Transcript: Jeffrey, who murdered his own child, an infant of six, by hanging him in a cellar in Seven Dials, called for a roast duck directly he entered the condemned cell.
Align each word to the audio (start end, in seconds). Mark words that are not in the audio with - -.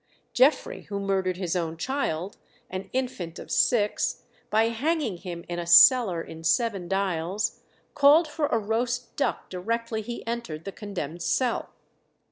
Jeffrey, 0.33 0.81
who 0.89 0.99
murdered 0.99 1.37
his 1.37 1.55
own 1.55 1.77
child, 1.77 2.37
an 2.71 2.89
infant 2.91 3.37
of 3.37 3.51
six, 3.51 4.23
by 4.49 4.69
hanging 4.69 5.17
him 5.17 5.45
in 5.47 5.59
a 5.59 5.67
cellar 5.67 6.23
in 6.23 6.43
Seven 6.43 6.87
Dials, 6.87 7.59
called 7.93 8.27
for 8.27 8.47
a 8.47 8.57
roast 8.57 9.15
duck 9.15 9.47
directly 9.51 10.01
he 10.01 10.25
entered 10.25 10.65
the 10.65 10.71
condemned 10.71 11.21
cell. 11.21 11.69